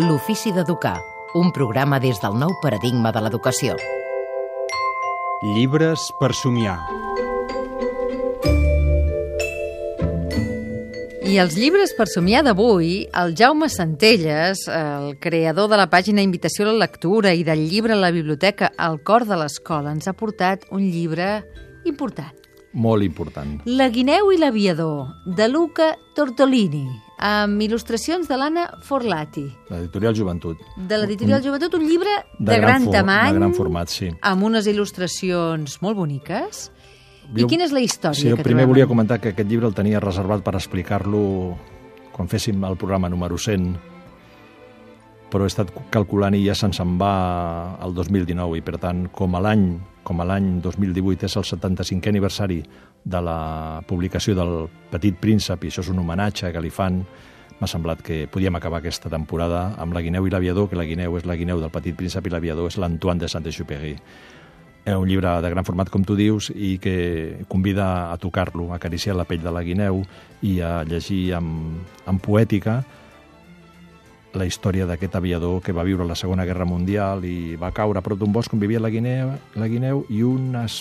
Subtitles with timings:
[0.00, 1.02] L'ofici d'educar,
[1.34, 3.74] un programa des del nou paradigma de l'educació.
[5.44, 6.78] Llibres per somiar.
[11.28, 16.64] I els llibres per somiar d'avui, el Jaume Centelles, el creador de la pàgina Invitació
[16.64, 20.16] a la lectura i del llibre a la biblioteca El cor de l'escola, ens ha
[20.16, 21.42] portat un llibre
[21.84, 22.32] important.
[22.72, 23.58] Molt important.
[23.66, 26.86] La guineu i l'aviador, de Luca Tortolini,
[27.20, 29.44] amb il·lustracions de l'Anna Forlati.
[29.68, 30.58] L'editorial Joventut.
[30.76, 34.08] De l'editorial Joventut, un llibre de, De gran, for- tamany, de gran format, sí.
[34.22, 36.70] amb unes il·lustracions molt boniques.
[37.36, 38.68] I Jo- quina és la història Sí, que primer trobem?
[38.72, 41.56] volia comentar que aquest llibre el tenia reservat per explicar-lo
[42.10, 43.76] quan féssim el programa número 100,
[45.30, 47.14] però he estat calculant i ja se'n se'n va
[47.80, 49.64] al 2019 i per tant, com a l'any
[50.02, 52.60] com a l'any 2018 és el 75è aniversari
[53.04, 54.54] de la publicació del
[54.90, 57.02] Petit Príncep i això és un homenatge que li fan
[57.60, 61.18] m'ha semblat que podíem acabar aquesta temporada amb la guineu i l'aviador, que la guineu
[61.18, 63.92] és la guineu del Petit Príncep i l'aviador és l'Antoine de Saint-Exupéry.
[64.80, 68.78] És un llibre de gran format, com tu dius, i que convida a tocar-lo, a
[68.78, 70.00] acariciar la pell de la guineu
[70.40, 72.80] i a llegir amb, amb poètica
[74.34, 78.04] la història d'aquest aviador que va viure la Segona Guerra Mundial i va caure a
[78.04, 80.80] prop d'un bosc on vivia la guineu, la guineu i unes,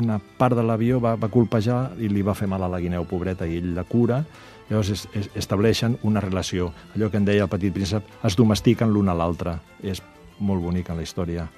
[0.00, 3.04] una part de l'avió va, va colpejar i li va fer mal a la guineu,
[3.04, 4.22] pobreta, i ell la cura.
[4.70, 6.70] Llavors es, es, estableixen una relació.
[6.94, 9.58] Allò que en deia el petit príncep, es domestiquen l'un a l'altre.
[9.82, 10.00] És
[10.40, 11.48] molt bonic en la història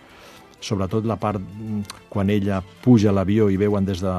[0.63, 4.15] sobretot la part mm, quan ella puja a l'avió i veuen des de,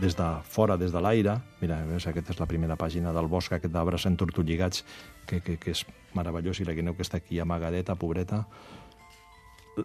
[0.00, 1.36] des de fora, des de l'aire.
[1.60, 4.84] Mira, veus, aquesta és la primera pàgina del bosc, aquest d'arbres entortolligats,
[5.28, 5.84] que, que, que és
[6.16, 8.46] meravellós, i la guineu que està aquí amagadeta, pobreta.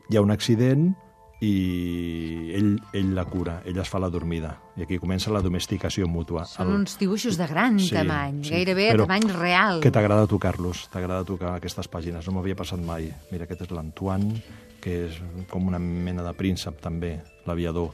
[0.09, 0.89] Hi ha un accident
[1.39, 4.55] i ell, ell la cura, ell es fa la dormida.
[4.77, 6.47] I aquí comença la domesticació mútua.
[6.49, 9.81] Són uns dibuixos de gran tamany, gairebé a Però tamany real.
[9.83, 12.25] Que t'agrada tocar-los, t'agrada tocar aquestes pàgines.
[12.25, 13.11] No m'havia passat mai.
[13.29, 14.41] Mira, aquest és l'Antoine,
[14.81, 15.21] que és
[15.51, 17.93] com una mena de príncep també, l'aviador.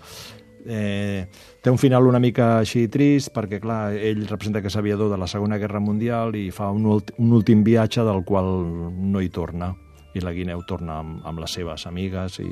[0.64, 1.28] Eh,
[1.60, 5.18] té un final una mica així trist perquè, clar, ell representa que és aviador de
[5.20, 8.48] la Segona Guerra Mundial i fa un, ult un últim viatge del qual
[8.96, 9.74] no hi torna
[10.16, 12.48] i la guineu torna amb, amb les seves amigues i...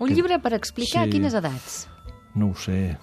[0.00, 1.08] Un llibre per explicar Sí.
[1.08, 1.88] a quines edats.
[2.34, 2.96] No ho sé.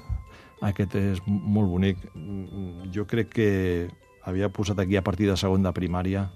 [0.61, 1.97] Aquest és molt bonic.
[2.13, 3.89] Mm, Jo crec que
[4.23, 6.29] havia posat aquí a partir de segon de primària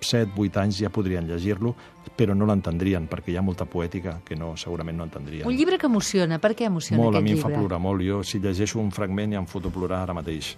[0.00, 1.74] 7, 8 anys ja podrien llegir-lo,
[2.16, 5.46] però no l'entendrien, perquè hi ha molta poètica que no, segurament no entendrien.
[5.46, 6.38] Un llibre que emociona.
[6.38, 7.54] Per què emociona molt, a aquest mi em llibre?
[7.54, 8.02] fa plorar molt.
[8.06, 10.52] Jo, si llegeixo un fragment, ja em foto a plorar ara mateix.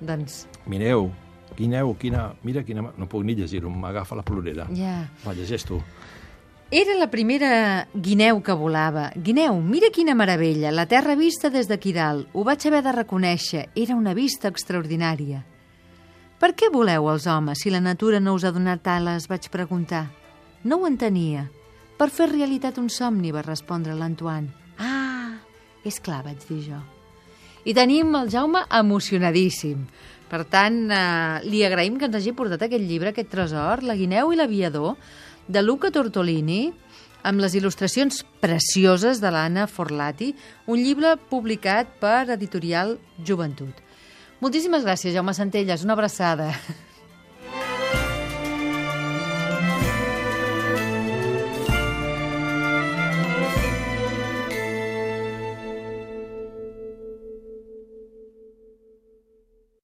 [0.00, 1.10] Doncs, Mireu,
[1.56, 2.32] quineu, quina...
[2.42, 2.82] Mira quina...
[2.98, 4.66] No puc ni llegir-ho, m'agafa la plorera.
[4.74, 5.08] ja...
[5.24, 5.80] Va, llegeix tu.
[6.72, 9.08] Era la primera guineu que volava.
[9.18, 12.28] Guineu, mira quina meravella, la terra vista des d'aquí dalt.
[12.30, 15.40] Ho vaig haver de reconèixer, era una vista extraordinària.
[16.38, 19.26] Per què voleu els homes si la natura no us ha donat ales?
[19.26, 20.04] vaig preguntar.
[20.62, 21.48] No ho entenia.
[21.98, 24.54] Per fer realitat un somni, va respondre l'Antoine.
[24.78, 25.42] Ah,
[25.82, 26.78] és clar, vaig dir jo.
[27.66, 29.82] I tenim el Jaume emocionadíssim.
[30.30, 34.30] Per tant, eh, li agraïm que ens hagi portat aquest llibre, aquest tresor, La guineu
[34.30, 34.94] i l'aviador,
[35.50, 36.70] de Luca Tortolini,
[37.26, 40.30] amb les il·lustracions precioses de l'Anna Forlati,
[40.70, 42.94] un llibre publicat per Editorial
[43.26, 43.74] Joventut.
[44.40, 45.82] Moltíssimes gràcies, Jaume Centelles.
[45.84, 46.52] Una abraçada.